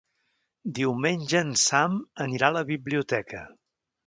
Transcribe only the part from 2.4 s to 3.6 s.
a la biblioteca.